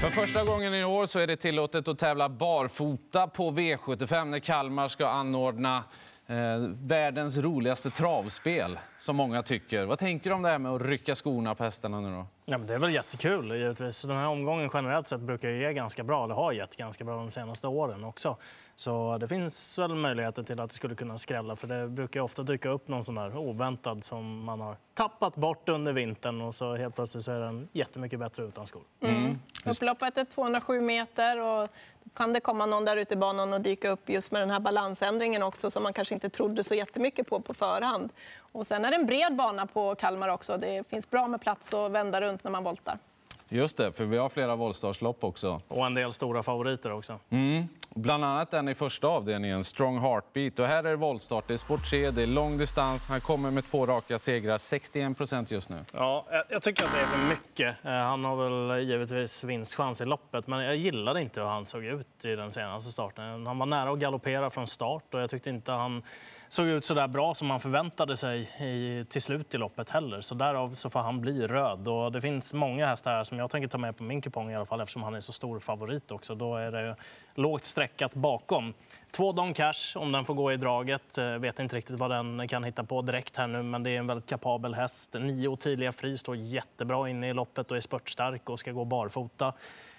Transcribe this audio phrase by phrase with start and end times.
[0.00, 4.38] För första gången i år så är det tillåtet att tävla barfota på V75 när
[4.38, 5.84] Kalmar ska anordna
[6.28, 6.36] eh,
[6.82, 9.84] världens roligaste travspel, som många tycker.
[9.84, 12.26] Vad tänker du om det här med att rycka skorna på hästarna nu då?
[12.44, 14.02] Ja, men det är väl jättekul givetvis.
[14.02, 17.30] Den här omgången generellt sett brukar ge ganska bra, det har gett ganska bra de
[17.30, 18.36] senaste åren också.
[18.76, 22.42] Så det finns väl möjligheter till att det skulle kunna skrälla för det brukar ofta
[22.42, 26.76] dyka upp någon sån där oväntad som man har tappat bort under vintern och så
[26.76, 28.82] helt plötsligt så är den jättemycket bättre utan skor.
[29.00, 29.38] Mm.
[29.64, 31.68] Upploppet är 207 meter och
[32.14, 34.60] kan det komma någon där ute i banan och dyka upp just med den här
[34.60, 38.12] balansändringen också som man kanske inte trodde så jättemycket på på förhand.
[38.52, 40.56] Och sen är det en bred bana på Kalmar också.
[40.56, 42.98] Det finns bra med plats att vända runt när man voltar.
[43.48, 45.60] Just det, för vi har flera voltstartslopp också.
[45.68, 47.18] Och en del stora favoriter också.
[47.30, 47.68] Mm.
[47.90, 50.58] Bland annat den i första avdelningen, Strong Heartbeat.
[50.58, 53.08] Och här är det voltstart, det är sport 3, det är lång distans.
[53.08, 55.84] Han kommer med två raka segrar, 61 procent just nu.
[55.92, 57.84] Ja, jag tycker att det är för mycket.
[57.84, 61.84] Eh, han har väl givetvis vinstchans i loppet, men jag gillade inte hur han såg
[61.84, 63.46] ut i den senaste starten.
[63.46, 66.02] Han var nära att galoppera från start och jag tyckte inte han
[66.48, 70.20] såg ut så där bra som man förväntade sig i, till slut i loppet heller.
[70.20, 71.88] Så därav så får han bli röd.
[71.88, 74.56] Och det finns många hästar här som jag tänker ta med på min kupong i
[74.56, 76.34] alla fall eftersom han är så stor favorit också.
[76.34, 76.96] Då är det
[77.34, 78.74] lågt streckat bakom.
[79.10, 81.18] Två Don Cash, om den får gå i draget.
[81.18, 83.98] Eh, vet inte riktigt vad den kan hitta på direkt här nu, men det är
[83.98, 85.14] en väldigt kapabel häst.
[85.14, 89.52] Nio Ottilia Fri står jättebra inne i loppet och är spurtstark och ska gå barfota.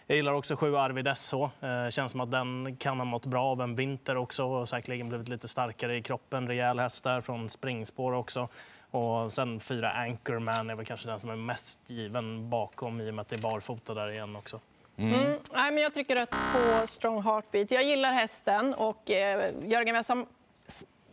[0.10, 1.34] Jag gillar också sju Arvid SH.
[1.34, 5.10] Eh, känns som att den kan ha mått bra av en vinter också och säkerligen
[5.10, 6.48] blivit lite starkare i kroppen.
[6.48, 8.48] Rejäl häst där från springspår också.
[8.92, 13.14] Och sen fyra Anchorman är väl kanske den som är mest given bakom i och
[13.14, 14.60] med att det är barfota där igen också.
[14.98, 15.14] Mm.
[15.14, 15.40] Mm.
[15.54, 17.72] Nej, men jag trycker rött på Strong Heartbeat.
[17.72, 20.26] Jag gillar hästen och eh, Jörgen Wessam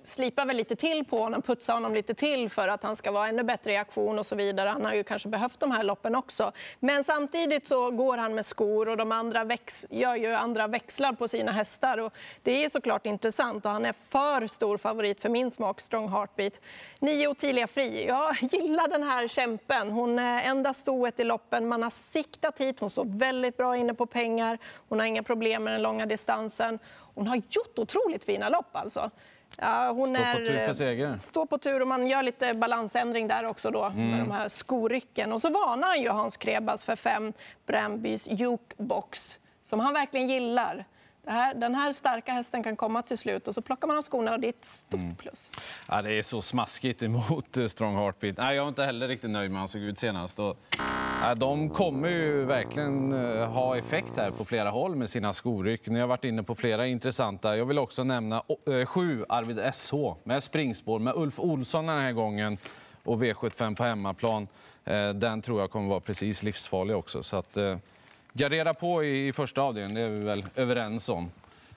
[0.09, 3.29] slipar väl lite till på honom, putsa honom lite till för att han ska vara
[3.29, 4.69] ännu bättre i aktion och så vidare.
[4.69, 6.53] Han har ju kanske behövt de här loppen också.
[6.81, 11.13] Men samtidigt så går han med skor och de andra väx, gör ju andra växlar
[11.13, 11.99] på sina hästar.
[11.99, 16.09] Och det är såklart intressant och han är för stor favorit för min smak, Strong
[16.09, 16.61] Heartbeat.
[16.99, 18.07] Nio Ottilia Fri.
[18.07, 19.91] Jag gillar den här kämpen.
[19.91, 21.69] Hon är enda stoet i loppen.
[21.69, 22.81] Man har siktat hit.
[22.81, 24.59] Hon står väldigt bra inne på pengar.
[24.89, 26.79] Hon har inga problem med den långa distansen.
[27.15, 29.11] Hon har gjort otroligt fina lopp alltså.
[29.59, 31.19] Ja, hon står på tur för seger.
[31.19, 34.11] Står på tur och man gör lite balansändring där också då mm.
[34.11, 35.33] med de här skorycken.
[35.33, 37.33] Och så varnar han ju Hans Krebas för fem
[37.67, 40.85] Brambys Jukebox som han verkligen gillar
[41.27, 44.33] här, den här starka hästen kan komma till slut och så plockar man av skorna
[44.33, 45.17] och det är ett stort mm.
[45.17, 45.51] plus.
[45.89, 48.37] Ja, det är så smaskigt emot eh, Strong Heartbeat.
[48.37, 50.39] Nej, jag är inte heller riktigt nöjd med hur han såg ut senast.
[50.39, 50.59] Och,
[51.23, 55.87] ja, de kommer ju verkligen eh, ha effekt här på flera håll med sina skoryck.
[55.87, 57.57] Ni har varit inne på flera intressanta.
[57.57, 59.95] Jag vill också nämna eh, sju Arvid SH
[60.25, 62.59] med springspår med Ulf Olsson den här gången
[63.05, 64.49] och V75 på hemmaplan.
[65.15, 67.23] Den tror jag kommer vara precis livsfarlig också.
[67.23, 67.57] Så att,
[68.37, 71.31] Gardera på i, första avdelningen, det är vi väl överens om.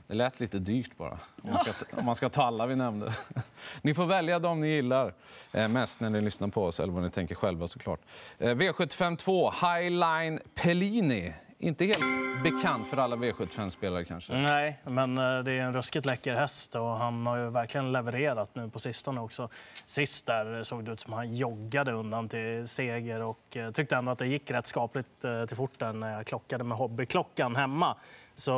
[0.07, 3.13] Det lät lite dyrt bara, om man ska, om man ska ta alla vi nämnde.
[3.81, 5.13] Ni får välja de ni gillar
[5.53, 7.99] eh, mest när ni lyssnar på oss, eller vad ni tänker själva såklart.
[8.37, 12.03] Eh, V75 2, Highline Pellini inte helt
[12.43, 14.33] bekant för alla V75-spelare kanske.
[14.33, 18.55] Nej, men eh, det är en ruskigt läcker häst och han har ju verkligen levererat
[18.55, 19.49] nu på sistone också.
[19.85, 24.11] Sist där såg det ut som han joggade undan till seger och eh, tyckte ändå
[24.11, 27.95] att det gick rätt skapligt eh, till forten när jag klockade med hobbyklockan hemma.
[28.35, 28.51] Så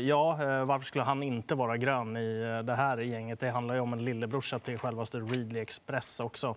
[0.00, 3.40] ja, varför skulle han inte vara grön i det här gänget?
[3.40, 6.56] Det handlar ju om en lillebrorsa till självaste Readly Express också.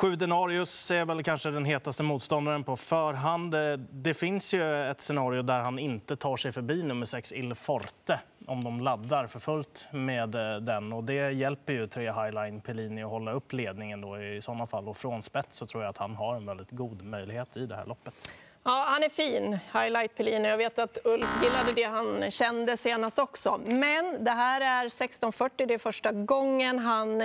[0.00, 3.54] Sju Denarius är väl kanske den hetaste motståndaren på förhand.
[3.54, 7.54] Eh, det finns ju ett scenario där han inte tar sig förbi nummer 6 Il
[7.54, 10.92] Forte om de laddar för fullt med eh, den.
[10.92, 14.88] Och det hjälper ju tre Highline Pellini att hålla upp ledningen då i sådana fall.
[14.88, 17.76] Och från spets så tror jag att han har en väldigt god möjlighet i det
[17.76, 18.30] här loppet.
[18.68, 20.48] Ja, han är fin, Highlight Pellini.
[20.48, 23.60] Jag vet att Ulf gillade det han kände senast också.
[23.66, 27.20] Men det här är 1640, det är första gången han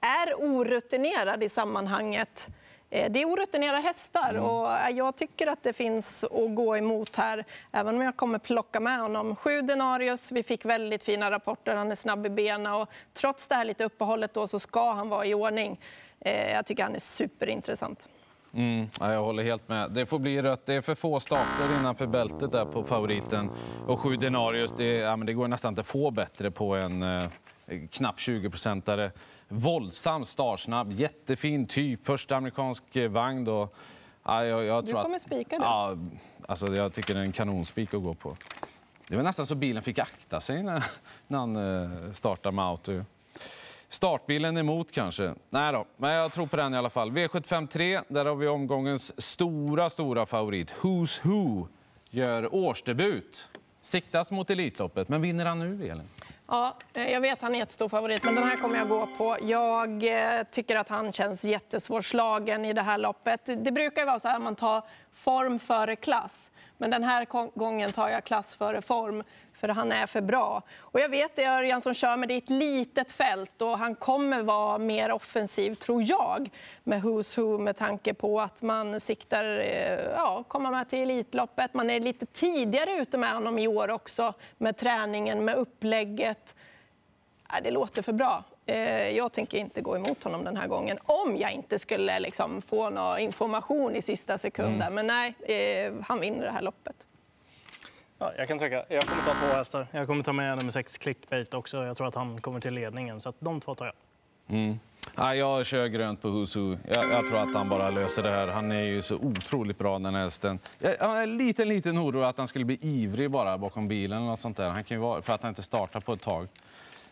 [0.00, 2.46] är orutinerad i sammanhanget.
[2.90, 4.44] Eh, det är orutinerade hästar mm.
[4.44, 8.80] och jag tycker att det finns att gå emot här, även om jag kommer plocka
[8.80, 9.36] med honom.
[9.36, 13.54] Sju denarius, vi fick väldigt fina rapporter, han är snabb i benen och trots det
[13.54, 15.80] här lite uppehållet då så ska han vara i ordning.
[16.20, 18.08] Eh, jag tycker han är superintressant.
[18.54, 19.90] Mm, jag håller helt med.
[19.90, 20.66] Det får bli rött.
[20.66, 23.50] Det är för få staplar innanför bältet där på favoriten.
[23.86, 27.02] Och sju denarius, det, ja, men det går nästan inte att få bättre på en
[27.02, 27.28] eh,
[27.90, 29.10] knapp 20-procentare.
[29.48, 32.04] Våldsam, startsnabb, jättefin typ.
[32.04, 33.44] Första amerikansk eh, vagn.
[33.44, 33.68] Då.
[34.24, 35.64] Ja, jag, jag du kommer att, spika det.
[35.64, 35.96] Ja,
[36.48, 38.36] alltså, jag tycker det är en kanonspik att gå på.
[39.08, 40.84] Det var nästan så bilen fick akta sig när,
[41.26, 43.04] när han eh, startade med auto.
[43.94, 45.34] Startbilen emot kanske.
[45.50, 47.10] Nej då, men jag tror på den i alla fall.
[47.10, 50.74] V75 3, där har vi omgångens stora, stora favorit.
[50.74, 51.68] Who's Who?
[52.10, 53.48] gör årsdebut.
[53.80, 56.08] Siktas mot Elitloppet, men vinner han nu, Elin?
[56.46, 59.08] Ja, eh, jag vet att han är jättestor favorit, men den här kommer jag gå
[59.18, 59.38] på.
[59.42, 63.40] Jag eh, tycker att han känns jättesvårslagen i det här loppet.
[63.44, 64.82] Det brukar vara så att man tar
[65.12, 66.50] form före klass.
[66.78, 67.26] Men den här
[67.58, 69.22] gången tar jag klass före form,
[69.54, 70.62] för han är för bra.
[70.78, 73.94] Och jag vet det Örjan som kör, men det är ett litet fält och han
[73.94, 76.50] kommer vara mer offensiv, tror jag,
[76.84, 81.74] med Who's Who med tanke på att man siktar eh, ja, komma med till Elitloppet.
[81.74, 86.54] Man är lite tidigare ute med honom i år också, med träningen, med upplägget.
[87.62, 88.44] Det låter för bra.
[88.66, 92.62] Eh, jag tänker inte gå emot honom den här gången om jag inte skulle liksom
[92.62, 94.92] få någon information i sista sekunden.
[94.92, 94.94] Mm.
[94.94, 96.96] Men nej, eh, han vinner det här loppet.
[98.24, 98.84] Ja, jag kan trycka.
[98.88, 99.86] Jag kommer ta två hästar.
[99.90, 101.84] Jag kommer ta med nummer sex clickbait också.
[101.84, 103.20] Jag tror att han kommer till ledningen.
[103.20, 103.94] Så att de två tar jag.
[104.56, 104.78] Mm.
[105.16, 106.76] Ja, jag kör grönt på Husu.
[106.88, 108.48] Jag, jag, tror att han bara löser det här.
[108.48, 110.58] Han är ju så otroligt bra den hästen.
[110.78, 114.26] Jag har en liten, liten oro att han skulle bli ivrig bara bakom bilen eller
[114.26, 114.70] något sånt där.
[114.70, 116.48] Han kan vara, för att han inte startar på ett tag.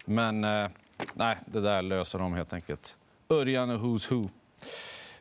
[0.04, 0.68] Men eh,
[1.14, 2.96] nej, det där löser de helt enkelt.
[3.28, 4.28] Örjan och Who's Who.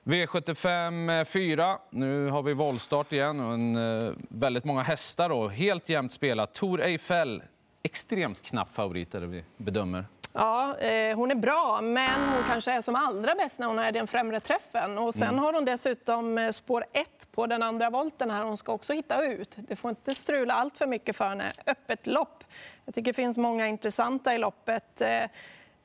[0.04, 1.78] V75 4.
[1.90, 5.30] Nu har vi voltstart igen och en, eh, väldigt många hästar.
[5.30, 5.48] Då.
[5.48, 6.54] Helt jämnt spelat.
[6.54, 7.44] Tor Eiffel,
[7.84, 10.06] extremt knapp favorit, är det vi bedömer.
[10.34, 13.92] Ja, eh, hon är bra, men hon kanske är som allra bäst när hon är
[13.92, 14.98] den främre träffen.
[14.98, 15.40] Och sen mm.
[15.40, 18.44] har hon dessutom eh, spår 1 på den andra volten här.
[18.44, 19.56] Hon ska också hitta ut.
[19.58, 21.52] Det får inte strula allt för mycket för henne.
[21.66, 22.44] Öppet lopp.
[22.86, 25.02] Jag tycker det finns många intressanta i loppet.
[25.02, 25.30] Eh, Eh,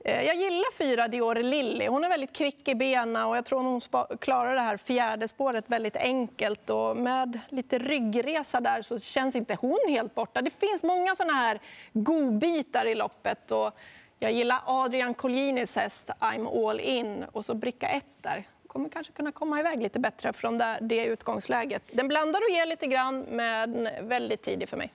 [0.09, 1.87] Eh, jag gillar fyra Dior Lilly.
[1.87, 3.81] Hon är väldigt kvick i benen och jag tror hon
[4.19, 6.71] klarar det här fjärde spåret väldigt enkelt.
[6.71, 10.43] Och med lite ryggresa där så känns inte hon helt borta.
[10.43, 11.61] Det finns många såna här
[11.93, 13.53] godbitar i loppet.
[13.53, 13.71] Och
[14.19, 18.45] jag gillar Adrian Collinis häst I'm all in och så bricka ett där.
[18.67, 21.83] Kommer kanske kunna komma iväg lite bättre från det utgångsläget.
[21.93, 24.93] Den blandar och ger lite grann, men väldigt tidig för mig.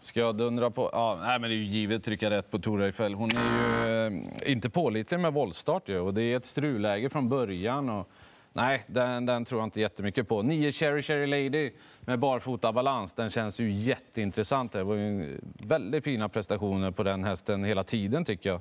[0.00, 0.90] Ska jag dundra på?
[0.92, 3.14] Ja, nej, men det är ju givet att trycka rätt på Tora Eiffel.
[3.14, 7.28] Hon är ju eh, inte pålitlig med våldstart ju, och det är ett struläge från
[7.28, 7.88] början.
[7.88, 8.08] Och,
[8.52, 10.42] nej, den, den tror jag inte jättemycket på.
[10.42, 14.72] Nio Cherry Cherry Lady med barfota balans, den känns ju jätteintressant.
[14.72, 18.60] Det var ju väldigt fina prestationer på den hästen hela tiden tycker jag.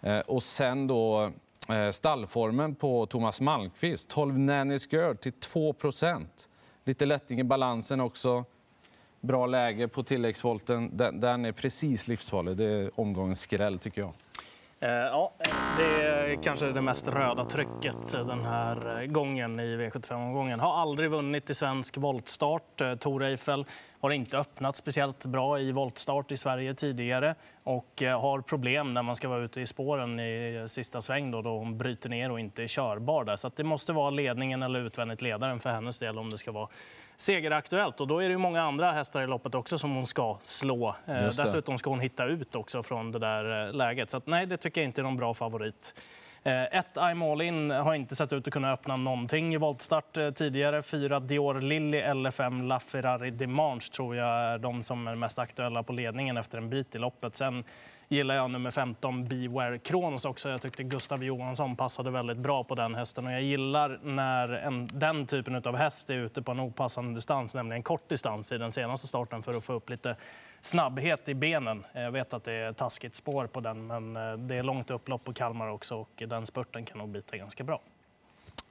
[0.00, 1.30] Eh, och sen då
[1.68, 6.26] eh, stallformen på Thomas Malmqvist, 12 Nanny Skirt till 2%
[6.86, 8.44] Lite lättning i balansen också
[9.24, 10.96] bra läge på tilläggsvolten.
[10.96, 12.56] Den, den är precis livsfarlig.
[12.56, 14.12] Det är omgångens skräll, tycker jag.
[14.84, 15.32] Eh, ja,
[15.78, 20.60] det är kanske det mest röda trycket den här gången i V75-omgången.
[20.60, 22.80] Har aldrig vunnit i svensk voltstart.
[22.80, 23.66] Eh, Tor Eiffel
[24.00, 29.02] har inte öppnat speciellt bra i voltstart i Sverige tidigare och eh, har problem när
[29.02, 32.40] man ska vara ute i spåren i sista sväng då, då hon bryter ner och
[32.40, 33.36] inte är körbar där.
[33.36, 36.68] Så det måste vara ledningen eller utvändigt ledaren för hennes del om det ska vara
[37.16, 38.00] segeraktuellt.
[38.00, 40.96] Och då är det många andra hästar i loppet också som hon ska slå.
[41.06, 44.10] Eh, dessutom ska hon hitta ut också från det där eh, läget.
[44.10, 45.94] Så att, nej, det tycker jag inte är någon bra favorit.
[46.42, 50.18] Eh, ett I'm All In har inte sett ut att kunna öppna någonting i voltstart
[50.34, 50.82] tidigare.
[50.82, 55.82] Fyra Dior Lilly eller fem LaFerrari Dimanche tror jag är de som är mest aktuella
[55.82, 57.34] på ledningen efter en bit i loppet.
[57.34, 57.64] Sen
[58.08, 60.48] gillar jag nummer 15, Beware Kronos också.
[60.48, 63.26] Jag tyckte Gustav Johansson passade väldigt bra på den hästen.
[63.26, 67.54] Och jag gillar när en, den typen av häst är ute på en opassande distans,
[67.54, 70.16] nämligen kort distans i den senaste starten för att få upp lite
[70.60, 71.84] snabbhet i benen.
[71.92, 75.24] Jag vet att det är taskigt spår på den, men eh, det är långt upplopp
[75.24, 77.80] på Kalmar också och den spurten kan nog bita ganska bra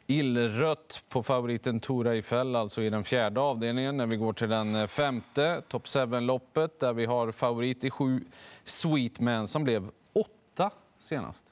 [0.07, 3.97] illrött på favoriten Tora Eiffel, alltså i den fjärde avdelningen.
[3.97, 8.25] När vi går till den femte, Top 7-loppet, där vi har favorit i sju,
[8.63, 11.45] Sweetman, som blev åtta senast.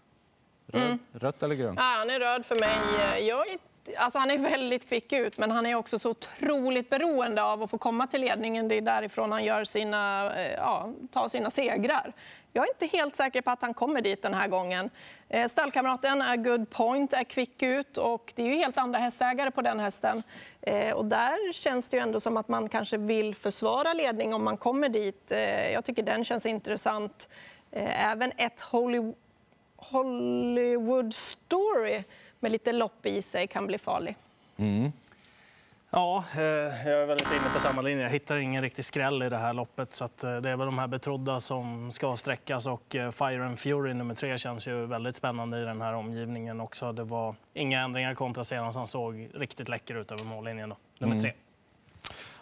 [0.68, 1.00] Röd, mm.
[1.14, 1.80] Rött eller grönt?
[1.80, 3.28] Ja, han är röd för mig.
[3.28, 3.46] Jag
[3.98, 7.70] Alltså han är väldigt kvick ut, men han är också så otroligt beroende av att
[7.70, 8.68] få komma till ledningen.
[8.68, 12.14] Det är därifrån han gör sina, eh, ja, tar sina segrar.
[12.54, 14.90] Jag är inte helt säker på att han kommer dit den här gången.
[15.30, 19.52] Eh, stallkamraten är good point, är kvick ut och det är ju helt andra hästägare
[19.52, 20.24] på den hästen.
[20.62, 24.44] Eh, och där känns det ju ändå som att man kanske vill försvara ledning om
[24.44, 25.32] man kommer dit.
[25.74, 27.30] Jag tycker den känns intressant.
[27.72, 28.60] Även ett
[29.78, 32.04] Hollywood Story
[32.42, 34.16] med lite lopp i sig kan bli farlig.
[34.58, 34.92] Mm.
[35.94, 38.04] Ja, eh, jag är väldigt inne på samma linje.
[38.04, 39.94] Jag hittar ingen riktig skräll i det här loppet.
[39.94, 42.68] Så eh, det är väl de här betrodda som ska sträckas.
[42.68, 46.62] Och eh, Fire and Fury nummer tre känns ju väldigt spännande i den här omgivningen
[46.62, 46.92] också.
[46.92, 48.78] Det var inga ändringar kontra senast.
[48.78, 50.70] Han såg riktigt läcker ut över mållinjen.
[50.70, 50.78] Då.
[51.00, 51.24] Nummer mm.
[51.24, 51.34] tre.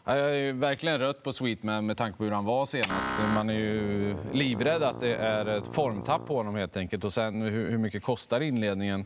[0.05, 3.11] Jag är verkligen rött på Sweetman med tanke på hur han var senast.
[3.35, 7.03] Man är ju livrädd att det är ett formtapp på honom helt enkelt.
[7.03, 9.05] Och sen hur mycket kostar inledningen?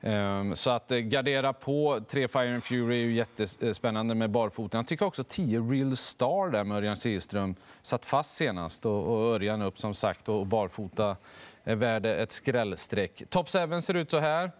[0.00, 4.78] Ehm, så att eh, gardera på tre Fire and Fury är ju jättespännande med barfoten.
[4.78, 9.62] Jag tycker också 10 Real Star där med Örjan Kihlström satt fast senast och Örjan
[9.62, 11.16] upp som sagt och barfota
[11.64, 13.22] är värde ett skrällstreck.
[13.28, 14.50] Top 7 ser ut så här.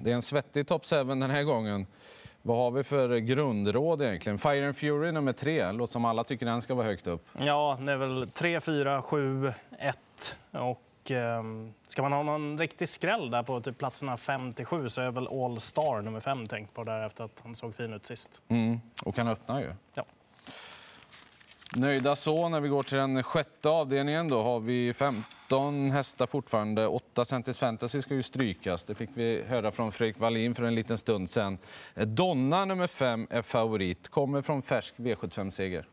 [0.00, 1.86] Det är en svettig top 7 den här gången.
[2.42, 4.38] Vad har vi för grundråd egentligen?
[4.38, 5.72] Fire and Fury nummer tre.
[5.72, 7.26] Låter som alla tycker den ska vara högt upp.
[7.38, 10.36] Ja, det är väl 3, 4, 7, 1.
[10.50, 14.88] Och ehm, ska man ha någon riktig skräll där på typ platserna 5 till 7
[14.88, 17.92] så är väl All Star nummer 5 tänkt på där efter att han såg fin
[17.92, 18.42] ut sist.
[18.48, 18.80] Mm.
[19.04, 19.72] Och kan öppna ju.
[19.94, 20.04] Ja.
[21.76, 22.48] Nöjda så.
[22.48, 26.86] När vi går till den sjätte avdelningen då har vi 15 hästar fortfarande.
[26.86, 28.84] 8 Centis Fantasy ska ju strykas.
[28.84, 31.58] Det fick vi höra från Fredrik Wallin för en liten stund sen.
[31.94, 34.08] Donna nummer 5 är favorit.
[34.08, 35.86] Kommer från färsk V75-seger.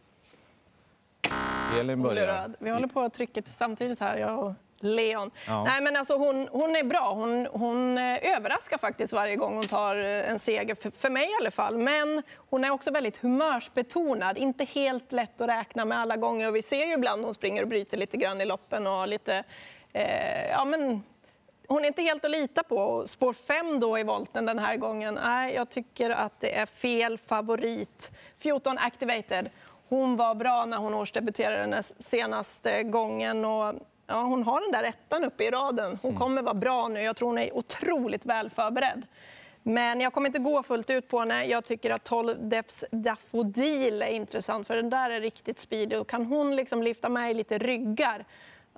[1.79, 2.55] Elin börjar.
[2.59, 4.53] Vi håller på att trycka till samtidigt här, jag och
[4.85, 5.31] Leon.
[5.47, 5.63] Ja.
[5.63, 7.13] Nej, men alltså hon, hon är bra.
[7.13, 11.31] Hon, hon eh, överraskar faktiskt varje gång hon tar eh, en seger, för, för mig
[11.31, 11.77] i alla fall.
[11.77, 14.37] Men hon är också väldigt humörsbetonad.
[14.37, 16.47] Inte helt lätt att räkna med alla gånger.
[16.47, 19.43] Och vi ser ju ibland hon springer och bryter lite grann i loppen och lite...
[19.93, 21.03] Eh, ja, men
[21.67, 23.07] hon är inte helt att lita på.
[23.07, 25.19] Spår 5 då i volten den här gången.
[25.23, 28.11] Nej, jag tycker att det är fel favorit.
[28.39, 29.49] 14 Activated.
[29.89, 33.45] Hon var bra när hon årsdebuterade den senaste gången.
[33.45, 33.75] Och,
[34.07, 35.99] ja, hon har den där ettan uppe i raden.
[36.01, 37.01] Hon kommer vara bra nu.
[37.01, 39.05] Jag tror hon är otroligt väl förberedd.
[39.63, 41.45] Men jag kommer inte gå fullt ut på henne.
[41.45, 45.99] Jag tycker att 12 Defs Daffodil är intressant, för den där är riktigt speedig.
[45.99, 48.25] Och kan hon liksom lyfta med i lite ryggar,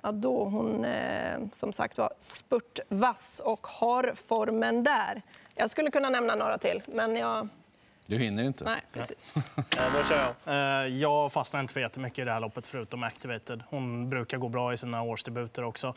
[0.02, 5.22] ja, då hon eh, som sagt var spurtvass och har formen där.
[5.54, 7.48] Jag skulle kunna nämna några till, men jag...
[8.08, 8.64] Du hinner inte.
[8.64, 9.32] Nej, precis.
[9.36, 9.42] Eh,
[9.98, 10.54] Då kör jag.
[10.86, 13.62] Eh, Jag fastnar inte för jättemycket i det här loppet förutom Activated.
[13.68, 15.94] Hon brukar gå bra i sina årsdebuter också.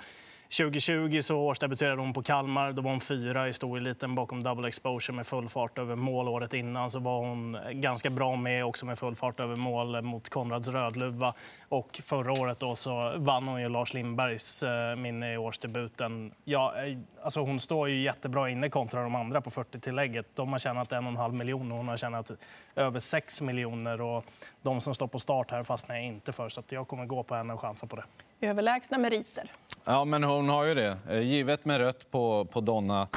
[0.58, 2.72] 2020 så årsdebuterade hon på Kalmar.
[2.72, 6.28] Då var hon fyra i storeliten bakom double exposure med full fart över mål.
[6.28, 10.30] Året innan så var hon ganska bra med också med full fart över mål mot
[10.30, 11.34] Konrads Rödluva.
[11.70, 16.32] Och förra året då så vann hon ju Lars Lindbergs eh, minne i årsdebuten.
[16.44, 20.26] Ja, eh, alltså hon står ju jättebra inne kontra de andra på 40-tillägget.
[20.36, 22.32] De har tjänat en och en halv miljon och hon har tjänat
[22.76, 24.02] över 6 miljoner.
[24.02, 24.26] Och
[24.62, 27.24] de som står på start här fastnar jag inte för så att jag kommer gå
[27.24, 28.04] på henne och chansa på det.
[28.44, 29.52] Överlägsna meriter.
[29.86, 30.98] Ja, men hon har ju det.
[31.10, 33.08] Eh, givet med rött på, på Donna.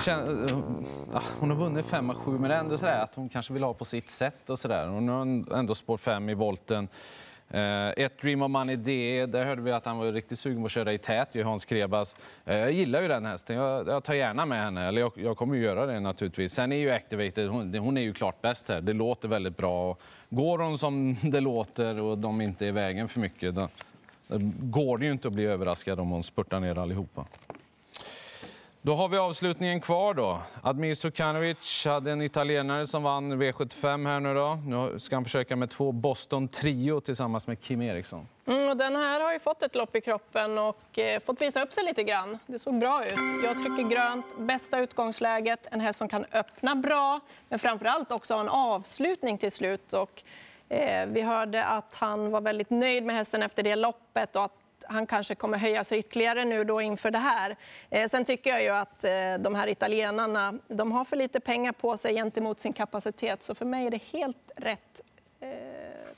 [0.00, 0.58] Känner, eh,
[1.12, 3.52] ah, hon har vunnit 5 av 7, men det är ändå så att hon kanske
[3.52, 4.50] vill ha på sitt sätt.
[4.50, 4.86] och så där.
[4.86, 6.88] Hon har ändå spår 5 i volten.
[7.50, 10.66] Eh, ett Dream of Money DE, där hörde vi att han var riktigt sugen på
[10.66, 12.16] att köra i tät, ju Hans Krebas.
[12.44, 13.56] Jag gillar ju den hästen.
[13.56, 14.86] Jag, jag tar gärna med henne.
[14.86, 16.52] Eller jag, jag kommer ju göra det naturligtvis.
[16.52, 18.80] Sen är ju Activated, hon, hon är ju klart bäst här.
[18.80, 19.90] Det låter väldigt bra.
[19.90, 23.68] Och Går hon som det låter och de inte är i vägen för mycket, då
[24.60, 27.26] går det ju inte att bli överraskad om hon spurtar ner allihopa.
[28.84, 30.14] Då har vi avslutningen kvar.
[30.14, 30.38] då.
[30.62, 34.34] Admir Sukanovic hade en italienare som vann V75 här nu.
[34.34, 34.54] då.
[34.54, 38.28] Nu ska han försöka med två Boston Trio tillsammans med Kim Eriksson.
[38.46, 41.62] Mm, och den här har ju fått ett lopp i kroppen och eh, fått visa
[41.62, 42.38] upp sig lite grann.
[42.46, 43.18] Det såg bra ut.
[43.44, 48.34] Jag trycker grönt, bästa utgångsläget, en häst som kan öppna bra men framför allt också
[48.34, 49.92] ha en avslutning till slut.
[49.92, 50.22] Och,
[50.72, 54.52] Eh, vi hörde att han var väldigt nöjd med hästen efter det loppet och att
[54.86, 57.56] han kanske kommer höja sig ytterligare nu då inför det här.
[57.90, 61.72] Eh, sen tycker jag ju att eh, de här italienarna de har för lite pengar
[61.72, 65.00] på sig gentemot sin kapacitet så för mig är det helt rätt
[65.40, 65.48] eh,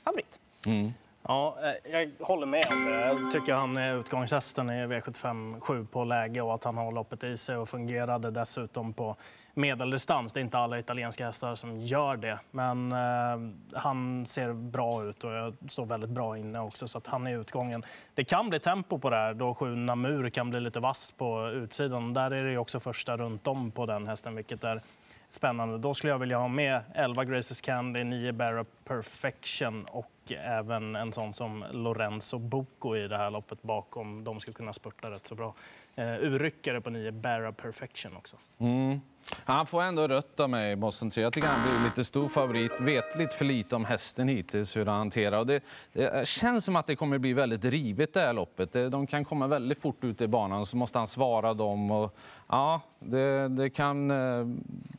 [0.03, 0.39] favorit.
[0.67, 0.93] Mm.
[1.27, 3.07] Ja, eh, jag håller med om det.
[3.07, 7.23] Jag tycker han är utgångshästen i V75 7 på läge och att han har loppet
[7.23, 9.15] i sig och fungerade dessutom på
[9.53, 10.33] medeldistans.
[10.33, 15.23] Det är inte alla italienska hästar som gör det, men eh, han ser bra ut
[15.23, 17.83] och jag står väldigt bra inne också så att han är utgången.
[18.13, 21.49] Det kan bli tempo på det här då sju Namur kan bli lite vass på
[21.49, 22.13] utsidan.
[22.13, 24.81] Där är det också första runt om på den hästen, vilket är
[25.29, 25.77] spännande.
[25.77, 31.11] Då skulle jag vilja ha med 11 Graces Candy, 9 Barra Perfection och även en
[31.11, 34.23] sån som Lorenzo Boko i det här loppet bakom.
[34.23, 35.53] De skulle kunna spurta rätt så bra.
[35.95, 38.37] Eh, urryckare på nio, Barra Perfection också.
[38.57, 38.99] Mm.
[39.33, 41.23] Han får ändå rött av mig, Boston Trio.
[41.23, 42.71] Jag tycker han blir lite stor favorit.
[42.81, 45.39] Vet lite för lite om hästen hittills, hur han hanterar.
[45.39, 45.63] Och det,
[45.93, 48.73] det känns som att det kommer bli väldigt rivet det här loppet.
[48.73, 51.91] De kan komma väldigt fort ut i banan, så måste han svara dem.
[51.91, 52.17] Och,
[52.47, 54.47] ja, det, det, kan, eh,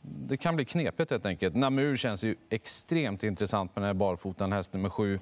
[0.01, 1.55] det kan bli knepigt helt enkelt.
[1.55, 5.19] Namur känns ju extremt intressant med den här barfotan, häst nummer sju.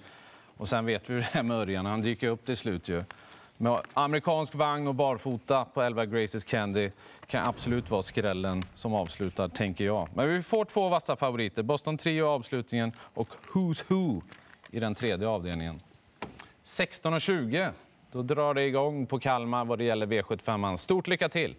[0.57, 3.03] Och sen vet vi hur det är med Örjan, han dyker upp till slut ju.
[3.57, 6.91] Med amerikansk vagn och barfota på 11 Graces Candy
[7.27, 10.09] kan absolut vara skrällen som avslutar, tänker jag.
[10.13, 11.63] Men vi får två vassa favoriter.
[11.63, 14.21] Boston Trio i avslutningen och Who's Who
[14.71, 15.79] i den tredje avdelningen.
[16.63, 17.71] 16.20,
[18.11, 20.77] då drar det igång på Kalmar vad det gäller V75.
[20.77, 21.55] Stort lycka till!